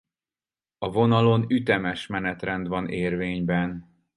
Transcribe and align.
A 0.77 0.89
vonalon 0.91 1.45
ütemes 1.49 2.07
menetrend 2.07 2.67
van 2.67 2.87
érvényben. 2.89 3.89